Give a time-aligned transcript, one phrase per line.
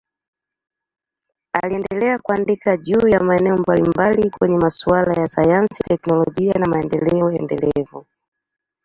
[1.53, 8.05] Aliendelea kuandika juu ya maeneo mbalimbali kwenye masuala ya sayansi, teknolojia na maendeleo endelevu.